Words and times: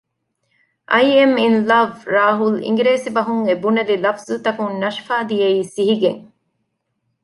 އައި 0.91 1.11
އެމް 1.15 1.35
އިން 1.41 1.59
ލަވް 1.69 1.97
ރާހުލް 2.15 2.59
އިނގިރޭސި 2.65 3.09
ބަހުން 3.15 3.43
އެ 3.47 3.53
ބުނެލި 3.63 3.95
ލަފްޒުތަކުން 4.05 4.73
ނަޝްފާ 4.81 5.15
ދިއައީ 5.29 5.59
ސިހިގެން 5.73 6.21